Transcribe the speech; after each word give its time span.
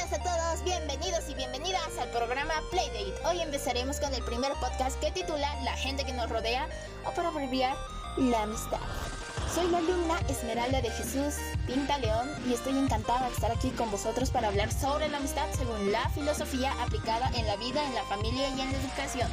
buenas 0.00 0.18
a 0.18 0.22
todos, 0.22 0.64
bienvenidos 0.64 1.28
y 1.28 1.34
bienvenidas 1.34 1.98
al 2.00 2.08
programa 2.08 2.54
Playdate. 2.70 3.12
Hoy 3.26 3.40
empezaremos 3.40 4.00
con 4.00 4.14
el 4.14 4.22
primer 4.22 4.52
podcast 4.54 4.98
que 4.98 5.10
titula 5.10 5.54
La 5.62 5.76
gente 5.76 6.04
que 6.04 6.12
nos 6.12 6.30
rodea, 6.30 6.68
o 7.04 7.10
para 7.10 7.28
abreviar, 7.28 7.76
la 8.16 8.44
amistad. 8.44 8.78
Soy 9.54 9.68
la 9.68 9.78
alumna 9.78 10.18
Esmeralda 10.28 10.80
de 10.80 10.90
Jesús 10.90 11.34
Pinta 11.66 11.98
León 11.98 12.30
y 12.48 12.54
estoy 12.54 12.78
encantada 12.78 13.26
de 13.26 13.34
estar 13.34 13.50
aquí 13.50 13.70
con 13.70 13.90
vosotros 13.90 14.30
para 14.30 14.48
hablar 14.48 14.72
sobre 14.72 15.08
la 15.08 15.18
amistad 15.18 15.46
según 15.58 15.92
la 15.92 16.08
filosofía 16.10 16.72
aplicada 16.82 17.30
en 17.34 17.46
la 17.46 17.56
vida, 17.56 17.84
en 17.84 17.94
la 17.94 18.04
familia 18.04 18.48
y 18.48 18.60
en 18.60 18.72
la 18.72 18.78
educación. 18.78 19.28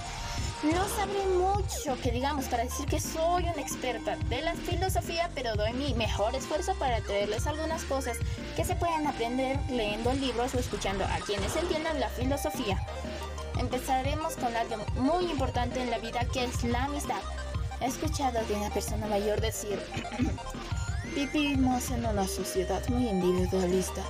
No 0.64 0.88
sabré 0.90 1.24
mucho 1.28 2.02
que 2.02 2.12
digamos 2.12 2.46
para 2.46 2.64
decir 2.64 2.88
que 2.88 3.00
soy 3.00 3.44
una 3.44 3.62
experta 3.62 4.16
de 4.16 4.42
la 4.42 4.56
filosofía, 4.56 5.30
pero 5.36 5.56
doy 5.56 5.72
mi 5.74 5.94
mejor 5.94 6.34
esfuerzo 6.34 6.74
para 6.80 7.00
traerles 7.02 7.46
algunas 7.46 7.84
cosas 7.84 8.18
que 8.56 8.66
se 8.66 8.76
pueden 8.76 9.06
aprender 9.06 9.60
leyendo 9.70 10.12
libros 10.14 10.56
o 10.56 10.60
escuchando 10.60 11.06
a 11.06 11.20
quienes 11.26 11.56
entiendan 11.56 12.00
la 12.00 12.10
filosofía. 12.10 12.84
Empezaremos 13.60 14.36
con 14.36 14.56
algo 14.56 14.78
muy 14.96 15.30
importante 15.30 15.80
en 15.80 15.92
la 15.92 16.00
vida 16.00 16.26
que 16.34 16.46
es 16.46 16.64
la 16.64 16.86
amistad. 16.86 17.22
He 17.80 17.86
escuchado 17.86 18.44
de 18.44 18.56
una 18.56 18.72
persona 18.72 19.06
mayor 19.06 19.40
decir, 19.40 19.80
vivimos 21.16 21.92
en 21.92 22.04
una 22.04 22.28
sociedad 22.28 22.82
muy 22.90 23.08
individualista, 23.08 24.02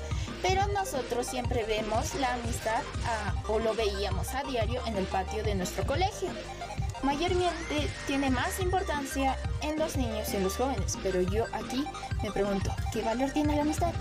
pero 0.41 0.65
nosotros 0.67 1.27
siempre 1.27 1.65
vemos 1.65 2.15
la 2.15 2.33
amistad 2.33 2.81
o 3.47 3.59
lo 3.59 3.73
veíamos 3.73 4.33
a 4.33 4.43
diario 4.43 4.81
en 4.85 4.97
el 4.97 5.05
patio 5.05 5.43
de 5.43 5.55
nuestro 5.55 5.85
colegio. 5.85 6.29
Mayormente 7.03 7.89
tiene 8.07 8.29
más 8.29 8.59
importancia 8.59 9.37
en 9.61 9.77
los 9.77 9.95
niños 9.95 10.33
y 10.33 10.37
en 10.37 10.43
los 10.43 10.55
jóvenes, 10.55 10.97
pero 11.03 11.21
yo 11.21 11.45
aquí 11.53 11.85
me 12.23 12.31
pregunto, 12.31 12.71
¿qué 12.91 13.01
valor 13.03 13.29
tiene 13.31 13.55
la 13.55 13.61
amistad? 13.61 13.93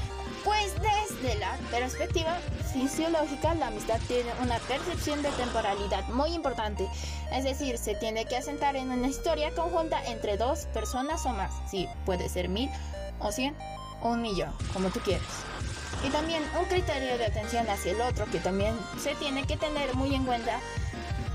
Pues 0.45 0.73
desde 0.75 1.35
la 1.41 1.57
perspectiva 1.71 2.39
fisiológica, 2.73 3.55
la 3.55 3.67
amistad 3.67 3.99
tiene 4.07 4.31
una 4.41 4.59
percepción 4.61 5.21
de 5.23 5.31
temporalidad 5.33 6.07
muy 6.09 6.31
importante. 6.35 6.89
Es 7.33 7.43
decir, 7.45 7.77
se 7.79 7.97
tiene 7.97 8.27
que 8.27 8.37
asentar 8.37 8.77
en 8.77 8.91
una 8.91 9.09
historia 9.09 9.51
conjunta 9.51 10.03
entre 10.05 10.37
dos 10.37 10.67
personas 10.67 11.27
o 11.27 11.31
más. 11.31 11.53
Sí, 11.69 11.89
puede 12.05 12.29
ser 12.29 12.49
mil 12.49 12.71
o 13.19 13.33
cien 13.33 13.57
o 14.03 14.11
un 14.11 14.23
millón, 14.23 14.53
como 14.73 14.89
tú 14.91 15.01
quieras. 15.01 15.27
Y 16.05 16.11
también 16.11 16.43
un 16.59 16.65
criterio 16.67 17.19
de 17.19 17.27
atención 17.27 17.69
hacia 17.69 17.93
el 17.93 18.01
otro 18.01 18.27
que 18.27 18.39
también 18.39 18.75
se 18.99 19.15
tiene 19.15 19.45
que 19.45 19.57
tener 19.57 19.95
muy 19.95 20.15
en 20.15 20.25
cuenta 20.25 20.61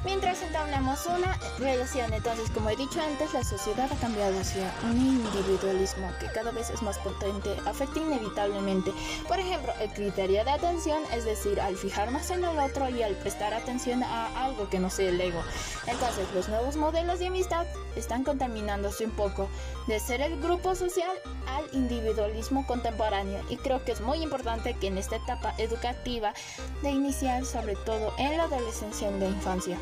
mientras 0.04 0.42
entablamos 0.42 1.06
una 1.06 1.38
relación. 1.60 2.14
Entonces, 2.14 2.50
como 2.52 2.70
he 2.70 2.76
dicho 2.76 3.02
antes, 3.02 3.34
la 3.34 3.44
sociedad 3.44 3.92
ha 3.92 3.96
cambiado 3.96 4.40
hacia 4.40 4.74
un 4.84 4.98
individualismo 4.98 6.12
que 6.20 6.28
cada 6.28 6.52
vez 6.52 6.70
es 6.70 6.82
más 6.82 6.98
potente, 7.00 7.56
afecta 7.66 8.00
inevitablemente. 8.00 8.92
Por 9.28 9.40
ejemplo, 9.40 9.74
el 9.80 9.90
criterio 9.92 10.44
de 10.44 10.52
atención, 10.52 11.02
es 11.14 11.26
decir, 11.26 11.60
al 11.60 11.76
fijarnos 11.76 12.30
en 12.32 12.44
el 12.44 12.60
otro 12.60 12.90
y 12.90 13.04
al 13.04 13.16
prestar 13.16 13.54
atención 13.54 14.04
a 14.04 14.46
algo 14.46 14.70
que 14.70 14.80
no 14.80 14.90
sea 14.90 15.10
el 15.10 15.20
ego. 15.20 15.42
Entonces, 15.88 16.28
los 16.34 16.50
nuevos 16.50 16.76
modelos 16.76 17.20
de 17.20 17.28
amistad 17.28 17.66
están 17.96 18.24
contaminándose 18.24 19.06
un 19.06 19.12
poco 19.12 19.48
de 19.88 20.00
ser 20.00 20.22
el 20.22 20.40
grupo 20.42 20.76
social 20.76 21.12
al 21.48 21.66
individualismo 21.74 22.66
contemporáneo 22.66 23.42
y 23.50 23.58
creo 23.58 23.84
que 23.84 23.92
es 23.92 24.02
muy 24.02 24.22
importante 24.22 24.76
que 24.76 24.88
en 24.88 24.98
esta 24.98 25.18
etapa 25.18 25.54
educativa 25.58 26.34
de 26.82 26.92
iniciar 26.92 27.46
sobre 27.46 27.76
todo 27.76 28.14
en 28.18 28.38
la 28.38 28.44
adolescencia 28.44 29.10
y 29.10 29.20
la 29.20 29.28
infancia 29.28 29.78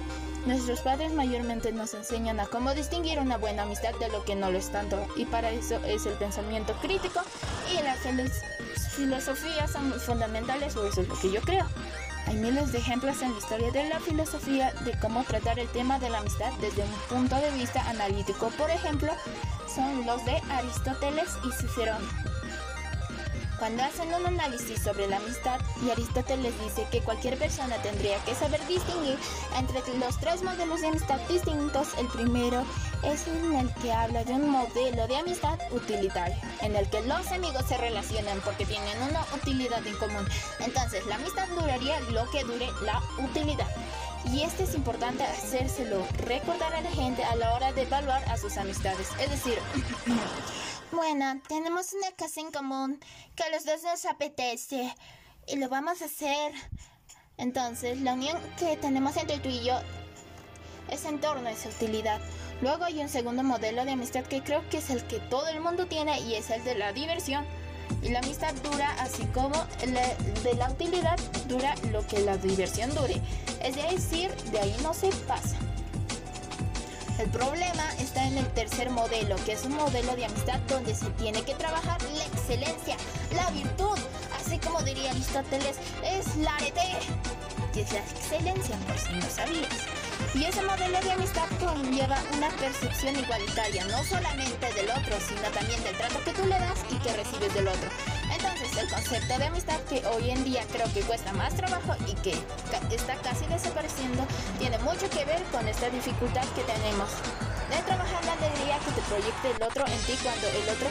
Nuestros 0.46 0.80
padres 0.82 1.14
mayormente 1.14 1.72
nos 1.72 1.94
enseñan 1.94 2.40
a 2.40 2.48
cómo 2.48 2.74
distinguir 2.74 3.20
una 3.20 3.38
buena 3.38 3.64
amistad 3.64 3.94
de 4.00 4.10
lo 4.10 4.24
que 4.24 4.36
no 4.36 4.50
lo 4.52 4.58
es 4.58 4.72
tanto, 4.72 5.06
y 5.16 5.26
para 5.26 5.52
eso 5.52 5.76
es 5.86 6.06
el 6.06 6.14
pensamiento 6.14 6.74
crítico 6.82 7.22
y 7.72 7.82
las 7.84 8.00
filosofías 8.96 9.72
son 9.72 9.92
fundamentales, 9.94 10.76
o 10.76 10.88
eso 10.88 11.02
es 11.02 11.08
lo 11.10 11.20
que 11.20 11.32
yo 11.32 11.42
creo. 11.42 11.66
Hay 12.26 12.36
miles 12.36 12.72
de 12.72 12.78
ejemplos 12.78 13.22
en 13.22 13.32
la 13.32 13.38
historia 13.40 13.72
de 13.72 13.90
la 13.90 14.00
filosofía 14.00 14.72
de 14.86 14.98
cómo 15.00 15.24
tratar 15.24 15.58
el 15.58 15.68
tema 15.70 16.00
de 16.00 16.10
la 16.10 16.20
amistad 16.20 16.52
desde 16.62 16.84
un 16.84 16.92
punto 17.10 17.36
de 17.36 17.50
vista 17.52 17.82
analítico. 17.90 18.50
Por 18.58 18.70
ejemplo, 18.70 19.12
son 19.74 20.06
los 20.06 20.24
de 20.26 20.42
Aristóteles 20.52 21.30
y 21.44 21.52
Cicerón. 21.52 22.02
Cuando 23.60 23.84
hacen 23.84 24.14
un 24.14 24.26
análisis 24.26 24.82
sobre 24.82 25.06
la 25.08 25.18
amistad, 25.18 25.60
y 25.86 25.92
Aristóteles 25.92 26.54
dice 26.64 26.88
que 26.90 27.02
cualquier 27.02 27.38
persona 27.38 27.76
tendría 27.82 28.18
que 28.24 28.34
saber 28.34 28.66
distinguir 28.68 29.18
entre 29.58 29.98
los 29.98 30.18
tres 30.18 30.42
modelos 30.44 30.80
de 30.80 30.88
amistad 30.88 31.20
distintos. 31.28 31.90
El 31.98 32.08
primero 32.08 32.64
es 33.04 33.28
en 33.28 33.56
el 33.56 33.74
que 33.76 33.92
habla 33.92 34.24
de 34.24 34.32
un 34.32 34.50
modelo 34.50 35.08
de 35.08 35.18
amistad 35.18 35.60
utilitario, 35.72 36.38
en 36.62 36.74
el 36.78 36.90
que 36.90 37.02
los 37.02 37.28
amigos 37.34 37.66
se 37.68 37.78
relacionan 37.78 38.40
porque 38.46 38.66
tienen 38.66 38.98
una 39.10 39.26
utilidad 39.36 39.86
en 39.86 39.96
común. 39.98 40.26
Entonces, 40.60 41.06
la 41.08 41.16
amistad 41.16 41.48
duraría 41.50 42.00
lo 42.12 42.30
que 42.32 42.46
dure 42.46 42.68
la 42.82 43.02
utilidad. 43.22 43.68
Y 44.32 44.44
este 44.44 44.64
es 44.64 44.74
importante 44.74 45.24
hacérselo 45.24 46.06
recordar 46.18 46.74
a 46.74 46.82
la 46.82 46.92
gente 46.92 47.26
a 47.26 47.36
la 47.36 47.54
hora 47.54 47.74
de 47.74 47.82
evaluar 47.82 48.24
a 48.30 48.38
sus 48.38 48.56
amistades. 48.58 49.10
Es 49.20 49.30
decir, 49.30 49.58
bueno, 50.92 51.42
tenemos 51.48 51.94
una 51.94 52.12
casa 52.16 52.42
en 52.42 52.52
común 52.52 53.00
que 53.36 53.44
a 53.44 53.50
los 53.50 53.66
dos 53.66 53.84
nos 53.84 54.06
apetece 54.06 54.94
y 55.48 55.56
lo 55.58 55.70
vamos 55.70 56.02
a 56.02 56.06
hacer. 56.06 56.54
Entonces, 57.38 58.02
la 58.02 58.14
unión 58.14 58.38
que 58.58 58.76
tenemos 58.78 59.16
entre 59.18 59.40
tú 59.40 59.50
y 59.50 59.64
yo 59.64 59.80
es 60.90 61.06
en 61.06 61.22
torno 61.22 61.48
a 61.48 61.52
esa 61.52 61.70
utilidad. 61.70 62.20
Luego 62.62 62.84
hay 62.84 63.00
un 63.00 63.10
segundo 63.10 63.44
modelo 63.44 63.86
de 63.86 63.92
amistad 63.92 64.26
que 64.26 64.44
creo 64.44 64.68
que 64.70 64.78
es 64.80 64.90
el 64.90 65.06
que 65.08 65.20
todo 65.20 65.48
el 65.48 65.62
mundo 65.62 65.86
tiene 65.86 66.20
y 66.22 66.36
es 66.36 66.50
el 66.50 66.64
de 66.64 66.76
la 66.76 66.92
diversión. 66.92 67.46
Y 68.02 68.10
la 68.10 68.20
amistad 68.20 68.54
dura 68.56 68.92
así 69.00 69.26
como 69.28 69.56
de 69.80 70.56
la 70.56 70.70
utilidad 70.70 71.18
dura 71.48 71.76
lo 71.92 72.06
que 72.08 72.20
la 72.20 72.38
diversión 72.38 72.94
dure. 72.94 73.22
Es 73.64 73.76
decir, 73.76 74.32
de 74.52 74.60
ahí 74.60 74.76
no 74.84 74.94
se 74.94 75.10
pasa. 75.28 75.58
El 77.20 77.30
problema 77.32 77.84
está 78.00 78.24
en 78.26 78.38
el 78.38 78.48
tercer 78.54 78.90
modelo, 78.92 79.36
que 79.44 79.52
es 79.52 79.66
un 79.66 79.76
modelo 79.76 80.16
de 80.16 80.24
amistad 80.24 80.58
donde 80.70 80.96
se 80.96 81.10
tiene 81.12 81.42
que 81.42 81.54
trabajar 81.54 82.02
la 82.02 82.24
excelencia, 82.24 82.96
la 83.36 83.52
virtud, 83.52 84.00
así 84.40 84.58
como 84.60 84.82
diría 84.84 85.12
Aristóteles, 85.12 85.76
es 86.02 86.38
la 86.38 86.56
arete, 86.56 86.80
que 87.74 87.82
es 87.82 87.92
la 87.92 88.00
excelencia, 88.00 88.78
por 88.88 88.98
si 88.98 89.12
no 89.16 89.30
sabías. 89.30 89.70
Y 90.34 90.46
ese 90.46 90.62
modelo 90.62 90.98
de 91.02 91.12
amistad 91.12 91.50
conlleva 91.60 92.24
una 92.38 92.50
percepción 92.52 93.20
igualitaria, 93.20 93.84
no 93.84 94.02
solamente 94.06 94.74
del 94.74 94.90
otro, 94.90 95.18
sino 95.20 95.42
también 95.54 95.84
del 95.84 95.98
trato 95.98 96.24
que 96.24 96.32
tú 96.32 96.46
le 96.46 96.58
das 96.58 96.86
y 96.90 96.96
que 97.00 97.12
recibes 97.18 97.54
del 97.54 97.68
otro. 97.68 97.90
El 98.80 98.88
concepto 98.88 99.38
de 99.38 99.44
amistad 99.44 99.78
que 99.90 100.02
hoy 100.08 100.30
en 100.30 100.42
día 100.46 100.64
creo 100.72 100.88
que 100.94 101.02
cuesta 101.02 101.34
más 101.34 101.54
trabajo 101.54 101.98
y 102.08 102.14
que 102.24 102.32
está 102.96 103.16
casi 103.16 103.46
desapareciendo, 103.48 104.24
tiene 104.58 104.78
mucho 104.80 105.10
que 105.10 105.26
ver 105.26 105.44
con 105.52 105.68
esta 105.68 105.90
dificultad 105.90 106.48
que 106.56 106.64
tenemos 106.64 107.10
de 107.68 107.76
trabajar 107.84 108.24
la 108.24 108.34
alegría 108.40 108.80
que 108.80 108.92
te 108.96 109.02
proyecte 109.02 109.52
el 109.52 109.64
otro 109.64 109.84
en 109.86 110.00
ti 110.08 110.16
cuando 110.24 110.48
el 110.48 110.70
otro 110.72 110.88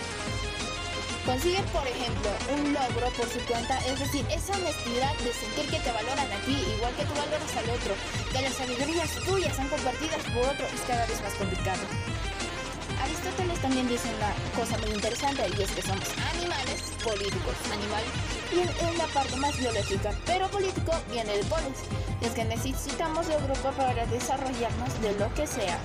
consigue, 1.25 1.63
por 1.73 1.87
ejemplo, 1.89 2.29
un 2.61 2.75
logro 2.75 3.09
por 3.17 3.29
su 3.29 3.41
cuenta, 3.49 3.79
es 3.79 3.99
decir, 3.99 4.25
esa 4.29 4.53
honestidad 4.53 5.17
de 5.25 5.33
sentir 5.33 5.71
que 5.73 5.81
te 5.81 5.93
valoran 5.93 6.29
a 6.29 6.39
ti 6.45 6.61
igual 6.77 6.93
que 6.93 7.09
tú 7.09 7.15
valoras 7.17 7.57
al 7.57 7.71
otro, 7.73 7.97
que 8.33 8.43
las 8.43 8.53
sabidurías 8.53 9.11
tuyas 9.25 9.57
son 9.57 9.69
compartidas 9.69 10.21
por 10.37 10.45
otro, 10.45 10.67
es 10.69 10.81
cada 10.87 11.07
vez 11.07 11.23
más 11.23 11.33
complicado. 11.41 11.81
Aristóteles 13.03 13.59
también 13.61 13.89
dice 13.89 14.09
una 14.17 14.33
cosa 14.57 14.77
muy 14.79 14.91
interesante 14.91 15.49
y 15.57 15.63
es 15.63 15.71
que 15.71 15.83
somos 15.83 16.09
animales 16.35 16.83
políticos, 17.05 17.55
animal 17.73 18.03
y 18.53 18.61
en, 18.61 18.99
la 18.99 19.07
parte 19.07 19.37
más 19.37 19.57
biológica, 19.57 20.13
pero 20.27 20.49
político 20.49 20.93
viene 21.11 21.37
de 21.37 21.45
polis, 21.45 21.79
es 22.21 22.31
que 22.33 22.45
necesitamos 22.45 23.29
de 23.29 23.37
grupo 23.37 23.71
para 23.77 24.07
desarrollarnos 24.07 25.01
de 25.01 25.13
lo 25.15 25.33
que 25.35 25.47
sea. 25.47 25.79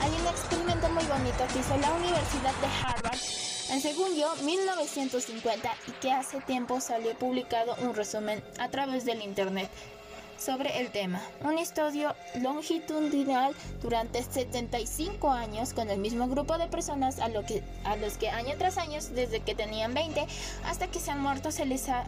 Hay 0.00 0.10
un 0.20 0.26
experimento 0.26 0.88
muy 0.90 1.04
bonito 1.04 1.44
que 1.52 1.58
hizo 1.58 1.76
la 1.76 1.92
Universidad 1.92 2.54
de 2.60 2.68
Harvard 2.82 3.18
en 3.70 3.82
según 3.82 4.16
yo 4.16 4.34
1950 4.44 5.70
y 5.86 5.90
que 6.00 6.12
hace 6.12 6.40
tiempo 6.40 6.80
salió 6.80 7.14
publicado 7.14 7.76
un 7.82 7.94
resumen 7.94 8.42
a 8.58 8.68
través 8.68 9.04
del 9.04 9.22
internet 9.22 9.68
sobre 10.38 10.80
el 10.80 10.90
tema. 10.90 11.20
Un 11.42 11.58
estudio 11.58 12.14
longitudinal 12.40 13.54
durante 13.82 14.22
75 14.22 15.30
años 15.30 15.74
con 15.74 15.90
el 15.90 15.98
mismo 15.98 16.28
grupo 16.28 16.58
de 16.58 16.68
personas 16.68 17.18
a, 17.18 17.28
lo 17.28 17.44
que, 17.44 17.62
a 17.84 17.96
los 17.96 18.16
que 18.16 18.30
año 18.30 18.54
tras 18.58 18.78
año, 18.78 19.00
desde 19.14 19.40
que 19.40 19.54
tenían 19.54 19.94
20 19.94 20.26
hasta 20.64 20.86
que 20.88 21.00
se 21.00 21.10
han 21.10 21.20
muerto, 21.20 21.50
se 21.50 21.66
les 21.66 21.88
ha 21.88 22.04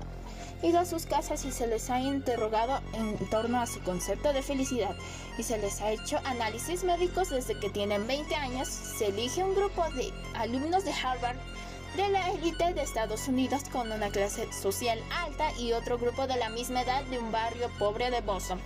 ido 0.63 0.79
a 0.79 0.85
sus 0.85 1.07
casas 1.07 1.45
y 1.45 1.53
se 1.53 1.67
les 1.67 1.91
ha 1.91 2.01
interrogado 2.01 2.81
en 2.93 3.17
torno 3.31 3.61
a 3.61 3.67
su 3.67 3.81
concepto 3.81 4.33
de 4.33 4.43
felicidad 4.43 4.95
y 5.39 5.43
se 5.43 5.59
les 5.59 5.81
ha 5.81 5.91
hecho 5.91 6.19
análisis 6.25 6.85
médicos 6.85 7.31
desde 7.31 7.59
que 7.59 7.71
tienen 7.71 8.07
20 8.07 8.35
años. 8.35 8.69
Se 8.69 9.07
elige 9.07 9.43
un 9.43 9.55
grupo 9.55 9.83
de 9.91 10.13
alumnos 10.35 10.85
de 10.85 10.93
Harvard 10.93 11.37
de 11.97 12.09
la 12.09 12.31
élite 12.31 12.73
de 12.75 12.83
Estados 12.83 13.27
Unidos 13.29 13.63
con 13.73 13.91
una 13.91 14.11
clase 14.11 14.53
social 14.53 14.99
alta 15.11 15.53
y 15.59 15.73
otro 15.73 15.99
grupo 15.99 16.27
de 16.27 16.37
la 16.37 16.49
misma 16.49 16.83
edad 16.83 17.03
de 17.05 17.19
un 17.19 17.33
barrio 17.33 17.69
pobre 17.79 18.11
de 18.11 18.21
Boston. 18.21 18.61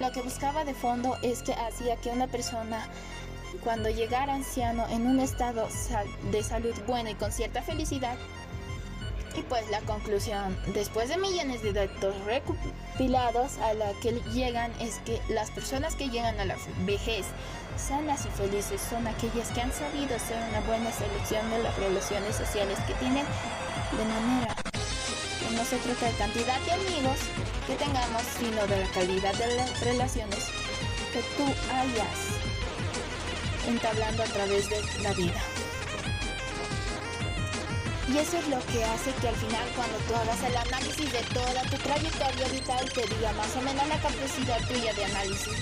Lo 0.00 0.10
que 0.12 0.22
buscaba 0.22 0.64
de 0.64 0.74
fondo 0.74 1.16
es 1.22 1.42
que 1.42 1.52
hacía 1.52 1.96
que 1.96 2.10
una 2.10 2.26
persona 2.26 2.88
cuando 3.62 3.88
llegara 3.90 4.34
anciano 4.34 4.86
en 4.88 5.06
un 5.06 5.20
estado 5.20 5.68
de 6.30 6.42
salud 6.42 6.74
bueno 6.86 7.10
y 7.10 7.14
con 7.14 7.30
cierta 7.30 7.62
felicidad 7.62 8.16
Y 9.36 9.42
pues 9.42 9.68
la 9.70 9.80
conclusión, 9.80 10.56
después 10.74 11.08
de 11.08 11.16
millones 11.16 11.62
de 11.62 11.72
datos 11.72 12.14
recopilados, 12.24 13.58
a 13.58 13.74
la 13.74 13.92
que 14.00 14.12
llegan 14.32 14.70
es 14.80 14.98
que 15.04 15.20
las 15.28 15.50
personas 15.50 15.96
que 15.96 16.08
llegan 16.08 16.38
a 16.38 16.44
la 16.44 16.56
vejez 16.86 17.26
sanas 17.76 18.24
y 18.26 18.28
felices 18.30 18.80
son 18.80 19.06
aquellas 19.06 19.48
que 19.50 19.60
han 19.60 19.72
sabido 19.72 20.14
hacer 20.14 20.36
una 20.50 20.60
buena 20.60 20.92
selección 20.92 21.50
de 21.50 21.58
las 21.64 21.76
relaciones 21.76 22.36
sociales 22.36 22.78
que 22.86 22.94
tienen 22.94 23.26
de 23.96 24.04
manera 24.04 24.54
que 25.40 25.56
no 25.56 25.64
se 25.64 25.76
trata 25.78 26.06
de 26.06 26.12
cantidad 26.12 26.60
de 26.60 26.72
amigos 26.72 27.18
que 27.66 27.74
tengamos, 27.74 28.22
sino 28.38 28.66
de 28.66 28.78
la 28.78 28.88
calidad 28.92 29.34
de 29.34 29.56
las 29.56 29.80
relaciones 29.80 30.50
que 31.12 31.20
tú 31.36 31.44
hayas 31.72 32.44
entablando 33.66 34.22
a 34.22 34.26
través 34.26 34.68
de 34.70 35.02
la 35.02 35.12
vida. 35.14 35.40
Y 38.06 38.18
eso 38.18 38.36
es 38.36 38.48
lo 38.48 38.58
que 38.66 38.84
hace 38.84 39.12
que 39.20 39.28
al 39.28 39.36
final 39.36 39.66
cuando 39.74 39.96
tú 40.06 40.14
hagas 40.14 40.42
el 40.42 40.56
análisis 40.56 41.10
de 41.10 41.20
toda 41.32 41.62
tu 41.62 41.76
trayectoria 41.78 42.48
vital 42.48 42.92
te 42.92 43.00
diga 43.14 43.32
más 43.32 43.56
o 43.56 43.62
menos 43.62 43.88
la 43.88 43.96
capacidad 43.96 44.60
tuya 44.68 44.92
de 44.92 45.04
análisis. 45.06 45.56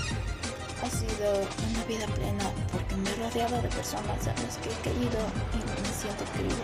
Ha 0.82 0.90
sido 0.90 1.46
una 1.70 1.84
vida 1.84 2.06
plena 2.06 2.50
porque 2.72 2.96
me 2.96 3.10
he 3.10 3.14
rodeado 3.14 3.62
de 3.62 3.68
personas 3.68 4.26
a 4.26 4.34
las 4.42 4.58
que 4.58 4.70
he 4.70 4.82
querido 4.82 5.20
y 5.54 5.80
me 5.82 5.94
siento 5.94 6.24
querido. 6.32 6.62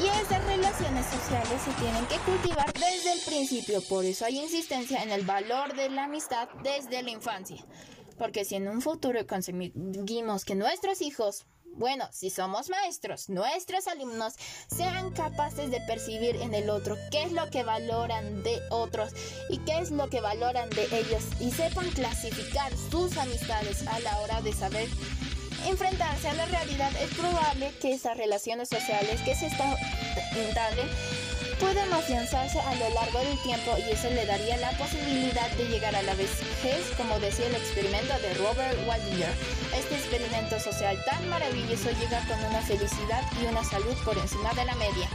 Y 0.00 0.06
esas 0.06 0.44
relaciones 0.44 1.06
sociales 1.06 1.60
se 1.64 1.72
tienen 1.80 2.06
que 2.06 2.18
cultivar 2.18 2.72
desde 2.72 3.12
el 3.12 3.20
principio, 3.20 3.80
por 3.82 4.04
eso 4.04 4.24
hay 4.24 4.38
insistencia 4.38 5.02
en 5.02 5.10
el 5.10 5.24
valor 5.24 5.74
de 5.74 5.88
la 5.90 6.04
amistad 6.04 6.48
desde 6.62 7.02
la 7.02 7.10
infancia. 7.10 7.64
Porque 8.18 8.44
si 8.44 8.56
en 8.56 8.68
un 8.68 8.82
futuro 8.82 9.26
conseguimos 9.26 10.44
que 10.44 10.54
nuestros 10.54 11.00
hijos 11.00 11.46
bueno, 11.78 12.08
si 12.10 12.28
somos 12.28 12.70
maestros, 12.70 13.28
nuestros 13.28 13.86
alumnos 13.86 14.34
sean 14.68 15.12
capaces 15.12 15.70
de 15.70 15.80
percibir 15.82 16.34
en 16.36 16.52
el 16.52 16.70
otro 16.70 16.96
qué 17.12 17.22
es 17.22 17.32
lo 17.32 17.48
que 17.50 17.62
valoran 17.62 18.42
de 18.42 18.60
otros 18.70 19.12
y 19.48 19.58
qué 19.58 19.78
es 19.78 19.92
lo 19.92 20.08
que 20.10 20.20
valoran 20.20 20.68
de 20.70 20.84
ellos 20.90 21.22
y 21.38 21.52
sepan 21.52 21.88
clasificar 21.90 22.72
sus 22.90 23.16
amistades 23.16 23.86
a 23.86 24.00
la 24.00 24.18
hora 24.20 24.40
de 24.42 24.52
saber 24.52 24.88
enfrentarse 25.66 26.28
a 26.28 26.34
la 26.34 26.46
realidad, 26.46 26.90
es 27.00 27.14
probable 27.14 27.72
que 27.80 27.92
esas 27.92 28.16
relaciones 28.16 28.68
sociales 28.68 29.20
que 29.22 29.34
se 29.34 29.46
están 29.46 29.74
entablen 30.36 30.88
pueden 31.58 31.92
afianzarse 31.92 32.60
a 32.60 32.74
lo 32.76 32.88
largo 32.90 33.18
del 33.18 33.38
tiempo 33.42 33.76
y 33.78 33.92
eso 33.92 34.08
le 34.10 34.26
daría 34.26 34.56
la 34.58 34.70
posibilidad 34.72 35.50
de 35.52 35.64
llegar 35.66 35.94
a 35.94 36.02
la 36.02 36.14
vejez, 36.14 36.92
como 36.96 37.18
decía 37.18 37.46
el 37.46 37.54
experimento 37.54 38.14
de 38.20 38.34
Robert 38.34 38.78
Waldinger. 38.86 39.32
Este 39.76 39.96
experimento 39.96 40.58
social 40.60 40.96
tan 41.04 41.28
maravilloso 41.28 41.90
llega 42.00 42.20
con 42.26 42.38
una 42.44 42.60
felicidad 42.62 43.22
y 43.40 43.46
una 43.46 43.64
salud 43.64 43.94
por 44.04 44.16
encima 44.18 44.52
de 44.54 44.64
la 44.64 44.74
media. 44.76 45.08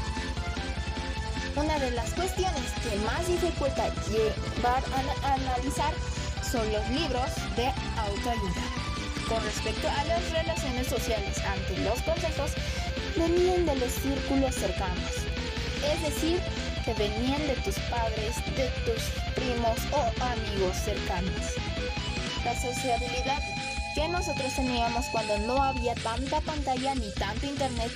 Una 1.55 1.79
de 1.79 1.91
las 1.91 2.13
cuestiones 2.13 2.71
que 2.81 2.95
más 2.97 3.27
dificulta 3.27 3.89
llevar 4.09 4.83
a 5.23 5.33
analizar 5.33 5.93
son 6.43 6.71
los 6.71 6.89
libros 6.89 7.29
de 7.55 7.67
autoayuda. 7.97 8.63
Con 9.29 9.43
respecto 9.43 9.87
a 9.87 10.03
las 10.05 10.31
relaciones 10.31 10.87
sociales 10.87 11.37
ante 11.39 11.77
los 11.83 12.01
consejos, 12.01 12.51
venían 13.15 13.65
de 13.65 13.75
los 13.75 13.91
círculos 13.91 14.55
cercanos 14.55 15.32
es 15.91 16.01
decir, 16.01 16.39
que 16.85 16.94
venían 16.94 17.41
de 17.47 17.56
tus 17.63 17.75
padres, 17.89 18.35
de 18.56 18.68
tus 18.85 19.03
primos 19.35 19.77
o 19.91 20.24
amigos 20.24 20.75
cercanos. 20.77 21.56
La 22.44 22.53
sociabilidad 22.59 23.41
que 23.95 24.07
nosotros 24.07 24.53
teníamos 24.56 25.06
cuando 25.07 25.38
no 25.39 25.62
había 25.62 25.95
tanta 25.95 26.41
pantalla 26.41 26.95
ni 26.95 27.12
tanto 27.13 27.45
internet 27.45 27.91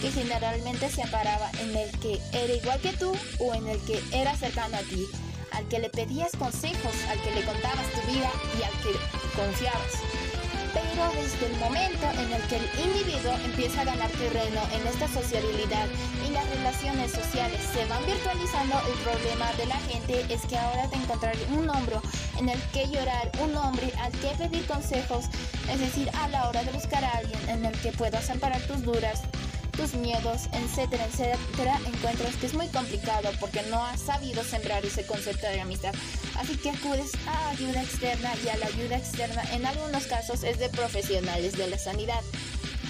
que 0.00 0.10
generalmente 0.10 0.88
se 0.88 1.02
amparaba 1.02 1.50
en 1.60 1.76
el 1.76 1.90
que 2.00 2.18
era 2.32 2.52
igual 2.52 2.80
que 2.80 2.92
tú 2.94 3.12
o 3.40 3.54
en 3.54 3.68
el 3.68 3.78
que 3.84 4.02
era 4.12 4.34
cercano 4.36 4.76
a 4.76 4.80
ti, 4.80 5.06
al 5.52 5.68
que 5.68 5.78
le 5.78 5.90
pedías 5.90 6.32
consejos, 6.36 6.94
al 7.10 7.20
que 7.20 7.32
le 7.32 7.44
contabas 7.44 7.86
tu 7.92 8.12
vida 8.12 8.30
y 8.58 8.62
al 8.62 8.72
que 8.82 9.36
confiabas 9.36 10.29
pero 10.72 11.10
desde 11.14 11.46
el 11.46 11.56
momento 11.58 12.06
en 12.18 12.32
el 12.32 12.42
que 12.48 12.56
el 12.56 12.66
individuo 12.86 13.32
empieza 13.44 13.82
a 13.82 13.84
ganar 13.84 14.10
terreno 14.10 14.60
en 14.72 14.86
esta 14.86 15.08
sociabilidad 15.08 15.86
y 16.26 16.30
las 16.32 16.48
relaciones 16.50 17.12
sociales 17.12 17.60
se 17.72 17.84
van 17.86 18.04
virtualizando, 18.06 18.76
el 18.86 18.98
problema 19.02 19.52
de 19.54 19.66
la 19.66 19.76
gente 19.76 20.26
es 20.32 20.42
que 20.42 20.56
ahora 20.56 20.86
de 20.88 20.96
encontrar 20.96 21.34
un 21.50 21.68
hombro 21.68 22.02
en 22.38 22.48
el 22.48 22.60
que 22.72 22.88
llorar, 22.88 23.30
un 23.42 23.56
hombre 23.56 23.92
al 23.98 24.12
que 24.12 24.28
pedir 24.38 24.66
consejos, 24.66 25.26
es 25.70 25.80
decir, 25.80 26.10
a 26.14 26.28
la 26.28 26.48
hora 26.48 26.62
de 26.62 26.72
buscar 26.72 27.04
a 27.04 27.10
alguien 27.10 27.48
en 27.48 27.64
el 27.64 27.78
que 27.80 27.92
puedas 27.92 28.30
amparar 28.30 28.60
tus 28.62 28.82
duras, 28.82 29.22
tus 29.70 29.94
miedos, 29.94 30.48
etcétera, 30.52 31.06
etcétera, 31.06 31.78
encuentras 31.86 32.36
que 32.36 32.46
es 32.46 32.54
muy 32.54 32.68
complicado 32.68 33.30
porque 33.40 33.62
no 33.70 33.84
has 33.84 34.00
sabido 34.00 34.42
sembrar 34.44 34.84
ese 34.84 35.06
concepto 35.06 35.46
de 35.46 35.60
amistad. 35.60 35.94
Así 36.36 36.56
que 36.56 36.70
acudes 36.70 37.12
a 37.26 37.50
ayuda 37.50 37.82
externa 37.82 38.32
y 38.44 38.48
a 38.48 38.56
la 38.56 38.66
ayuda 38.66 38.96
externa 38.96 39.42
en 39.52 39.66
algunos 39.66 40.04
casos 40.04 40.42
es 40.42 40.58
de 40.58 40.68
profesionales 40.68 41.56
de 41.56 41.68
la 41.68 41.78
sanidad, 41.78 42.20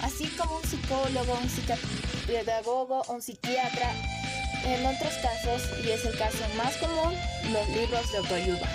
así 0.03 0.27
como 0.37 0.57
un 0.57 0.65
psicólogo, 0.65 1.39
un 1.41 1.49
psicopedagogo, 1.49 3.03
un 3.09 3.23
psiquiatra. 3.23 3.93
En 4.63 4.85
otros 4.85 5.15
casos, 5.23 5.63
y 5.83 5.91
es 5.91 6.05
el 6.05 6.19
caso 6.19 6.45
más 6.59 6.77
común, 6.77 7.15
los 7.51 7.67
libros 7.71 8.13
de 8.13 8.19
autoayuda. 8.19 8.69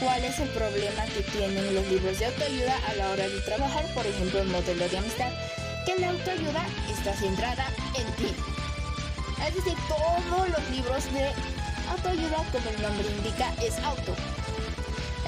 ¿Cuál 0.00 0.24
es 0.24 0.40
el 0.40 0.48
problema 0.48 1.04
que 1.06 1.22
tienen 1.30 1.74
los 1.76 1.86
libros 1.86 2.18
de 2.18 2.26
autoayuda 2.26 2.76
a 2.88 2.94
la 2.94 3.10
hora 3.10 3.28
de 3.28 3.40
trabajar, 3.42 3.86
por 3.94 4.04
ejemplo, 4.04 4.40
el 4.40 4.48
modelo 4.48 4.88
de 4.88 4.98
amistad? 4.98 5.30
Que 5.84 5.98
la 6.00 6.10
autoayuda 6.10 6.66
está 6.90 7.12
centrada 7.14 7.66
en 7.94 8.06
ti. 8.16 8.34
Es 9.46 9.54
decir, 9.54 9.76
todos 9.88 10.48
los 10.48 10.70
libros 10.70 11.04
de 11.12 11.30
autoayuda, 11.90 12.36
como 12.52 12.70
el 12.70 12.82
nombre 12.82 13.08
indica, 13.08 13.52
es 13.62 13.78
auto. 13.84 14.14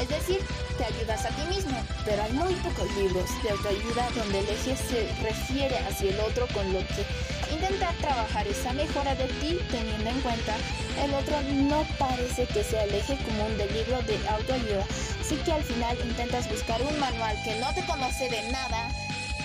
Es 0.00 0.08
decir, 0.08 0.41
te 0.76 0.85
ayudas 0.85 1.25
a 1.25 1.29
ti 1.31 1.43
mismo, 1.55 1.79
pero 2.05 2.23
hay 2.23 2.32
muy 2.32 2.55
pocos 2.56 2.94
libros 2.97 3.31
de 3.43 3.50
autoayuda 3.50 4.11
donde 4.14 4.41
el 4.41 4.49
eje 4.49 4.76
se 4.76 5.08
refiere 5.23 5.79
hacia 5.79 6.11
el 6.11 6.20
otro 6.20 6.47
con 6.49 6.70
lo 6.73 6.81
que 6.81 7.05
intentar 7.53 7.94
trabajar 7.94 8.47
esa 8.47 8.73
mejora 8.75 9.14
de 9.14 9.25
ti 9.41 9.58
teniendo 9.70 10.11
en 10.11 10.20
cuenta 10.20 10.55
el 11.03 11.14
otro 11.14 11.41
no 11.43 11.85
parece 11.99 12.44
que 12.47 12.62
sea 12.62 12.85
el 12.85 12.94
eje 12.94 13.17
común 13.25 13.56
del 13.56 13.73
libro 13.73 14.03
de 14.03 14.19
autoayuda, 14.29 14.85
así 15.20 15.37
que 15.44 15.53
al 15.53 15.62
final 15.62 15.97
intentas 16.05 16.49
buscar 16.50 16.82
un 16.82 16.99
manual 16.99 17.37
que 17.44 17.58
no 17.58 17.73
te 17.73 17.85
conoce 17.87 18.29
de 18.29 18.50
nada 18.50 18.91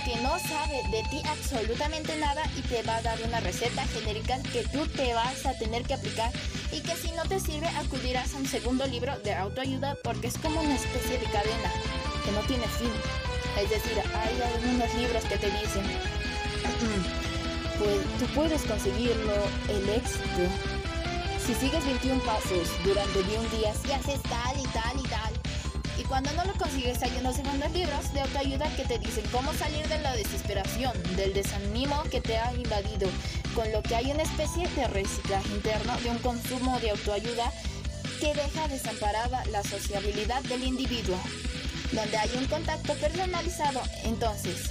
que 0.03 0.15
no 0.21 0.39
sabe 0.39 0.81
de 0.89 1.03
ti 1.09 1.21
absolutamente 1.27 2.17
nada 2.17 2.41
y 2.57 2.61
te 2.61 2.81
va 2.83 2.97
a 2.97 3.01
dar 3.01 3.21
una 3.21 3.39
receta 3.39 3.85
genérica 3.87 4.39
que 4.51 4.63
tú 4.63 4.87
te 4.87 5.13
vas 5.13 5.45
a 5.45 5.53
tener 5.57 5.83
que 5.83 5.93
aplicar 5.93 6.31
y 6.71 6.79
que 6.81 6.95
si 6.95 7.11
no 7.11 7.23
te 7.23 7.39
sirve 7.39 7.67
acudirás 7.67 8.33
a 8.33 8.37
un 8.37 8.47
segundo 8.47 8.85
libro 8.87 9.17
de 9.19 9.33
autoayuda 9.33 9.95
porque 10.03 10.27
es 10.27 10.37
como 10.37 10.61
una 10.61 10.75
especie 10.75 11.19
de 11.19 11.25
cadena 11.25 11.71
que 12.25 12.31
no 12.31 12.39
tiene 12.41 12.67
fin. 12.67 12.91
Es 13.61 13.69
decir, 13.69 13.93
hay 13.99 14.41
algunos 14.55 14.93
libros 14.95 15.23
que 15.25 15.37
te 15.37 15.51
dicen, 15.51 15.83
pues 17.77 17.99
tú 18.19 18.25
puedes 18.33 18.63
conseguirlo, 18.63 19.33
el 19.69 19.89
éxito. 19.89 20.49
Si 21.45 21.53
sigues 21.55 21.85
21 21.85 22.21
pasos 22.23 22.69
durante 22.83 23.21
21 23.21 23.49
días 23.49 23.77
y 23.87 23.91
haces 23.91 24.21
tal 24.23 24.59
y 24.59 24.67
tal 24.67 24.99
y 24.99 25.07
tal, 25.09 25.30
cuando 26.11 26.33
no 26.33 26.43
lo 26.43 26.53
consigues 26.55 27.01
hay 27.03 27.17
unos 27.21 27.37
segundos 27.37 27.71
libros 27.71 28.13
de 28.13 28.19
autoayuda 28.19 28.75
que 28.75 28.83
te 28.83 28.99
dicen 28.99 29.23
cómo 29.31 29.53
salir 29.53 29.87
de 29.87 29.97
la 29.99 30.13
desesperación, 30.13 30.91
del 31.15 31.33
desánimo 31.33 32.03
que 32.11 32.19
te 32.19 32.37
ha 32.37 32.53
invadido, 32.53 33.07
con 33.55 33.71
lo 33.71 33.81
que 33.81 33.95
hay 33.95 34.11
una 34.11 34.23
especie 34.23 34.67
de 34.67 34.89
reciclaje 34.89 35.47
interno 35.47 35.95
de 36.01 36.09
un 36.09 36.17
consumo 36.17 36.77
de 36.81 36.89
autoayuda 36.89 37.49
que 38.19 38.33
deja 38.33 38.67
desamparada 38.67 39.45
la 39.45 39.63
sociabilidad 39.63 40.43
del 40.43 40.65
individuo, 40.65 41.17
donde 41.93 42.17
hay 42.17 42.29
un 42.37 42.45
contacto 42.47 42.93
personalizado. 42.95 43.81
Entonces, 44.03 44.69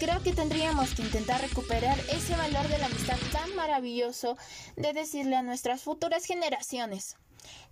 creo 0.00 0.20
que 0.24 0.32
tendríamos 0.32 0.92
que 0.92 1.02
intentar 1.02 1.40
recuperar 1.40 1.96
ese 2.10 2.34
valor 2.34 2.66
de 2.66 2.78
la 2.78 2.86
amistad 2.86 3.18
tan 3.30 3.54
maravilloso 3.54 4.36
de 4.74 4.92
decirle 4.92 5.36
a 5.36 5.42
nuestras 5.42 5.82
futuras 5.82 6.24
generaciones. 6.24 7.14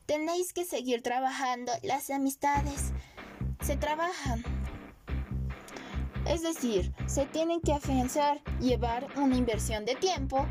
Tenéis 0.07 0.53
que 0.53 0.65
seguir 0.65 1.03
trabajando. 1.03 1.73
Las 1.83 2.11
amistades 2.11 2.93
se 3.61 3.77
trabajan. 3.77 4.45
Es 6.29 6.43
decir, 6.43 6.93
se 7.07 7.27
tienen 7.27 7.61
que 7.61 7.73
afianzar, 7.73 8.41
llevar 8.61 9.09
una 9.17 9.37
inversión 9.37 9.85
de 9.85 9.97
tiempo, 9.97 10.47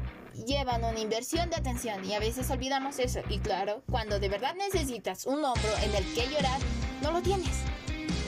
llevan 0.46 0.84
una 0.84 1.00
inversión 1.00 1.50
de 1.50 1.56
atención 1.56 2.04
y 2.04 2.14
a 2.14 2.20
veces 2.20 2.50
olvidamos 2.50 3.00
eso. 3.00 3.22
Y 3.30 3.40
claro, 3.40 3.82
cuando 3.90 4.20
de 4.20 4.28
verdad 4.28 4.56
necesitas 4.56 5.26
un 5.26 5.44
hombro 5.46 5.72
en 5.84 5.96
el 5.96 6.14
que 6.14 6.28
llorar, 6.28 6.60
no 7.02 7.12
lo 7.12 7.22
tienes. 7.22 7.56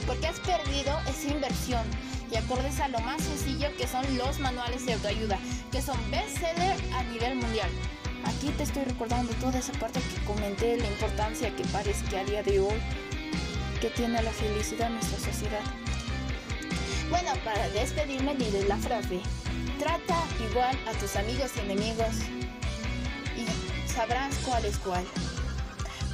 Porque 0.06 0.28
has 0.28 0.40
perdido 0.40 0.98
esa 1.10 1.28
inversión 1.28 1.84
y 2.32 2.38
acordes 2.38 2.80
a 2.80 2.88
lo 2.88 3.00
más 3.00 3.22
sencillo 3.22 3.68
que 3.78 3.88
son 3.88 4.06
los 4.18 4.40
manuales 4.40 4.86
de 4.86 4.94
autoayuda, 4.94 5.38
que 5.74 5.82
son 5.82 5.98
bestseller 6.10 6.78
a 6.94 7.04
nivel 7.04 7.36
mundial. 7.36 7.70
Aquí 8.28 8.50
te 8.50 8.64
estoy 8.64 8.84
recordando 8.84 9.34
toda 9.36 9.60
esa 9.60 9.74
parte 9.74 10.00
que 10.02 10.26
comenté, 10.26 10.78
la 10.78 10.88
importancia 10.88 11.56
que 11.56 11.64
parece 11.66 12.06
que 12.06 12.20
a 12.20 12.26
día 12.26 12.44
de 12.44 12.60
hoy 12.60 12.76
que 13.82 13.90
tiene 13.90 14.22
la 14.22 14.32
felicidad 14.32 14.88
en 14.88 14.96
nuestra 14.96 15.20
sociedad. 15.20 15.64
Bueno, 17.10 17.32
para 17.46 17.70
despedirme 17.70 18.36
diré 18.36 18.68
la 18.68 18.78
frase, 18.78 19.22
trata 19.80 20.24
igual 20.50 20.78
a 20.88 20.92
tus 21.00 21.16
amigos 21.16 21.52
y 21.56 21.60
enemigos 21.60 22.16
sabrás 23.98 24.36
cuál 24.46 24.64
es 24.64 24.78
cuál. 24.78 25.04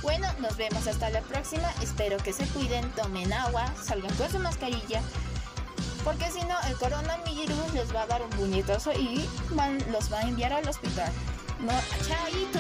Bueno, 0.02 0.28
nos 0.40 0.56
vemos 0.56 0.88
hasta 0.88 1.10
la 1.10 1.20
próxima. 1.20 1.70
Espero 1.82 2.16
que 2.16 2.32
se 2.32 2.46
cuiden, 2.48 2.90
tomen 2.92 3.34
agua, 3.34 3.74
salgan 3.82 4.14
con 4.16 4.30
su 4.30 4.40
mascarilla. 4.40 5.02
Porque 6.06 6.32
si 6.32 6.40
no, 6.46 6.56
el 6.70 6.78
coronavirus 6.78 7.74
les 7.74 7.94
va 7.94 8.04
a 8.04 8.08
dar 8.08 8.22
un 8.22 8.30
puñetazo 8.30 8.94
y 8.94 9.28
los 9.92 10.12
va 10.12 10.20
a 10.20 10.22
enviar 10.22 10.54
al 10.54 10.68
hospital. 10.68 11.12
No, 11.64 11.72
chaito. 12.06 12.60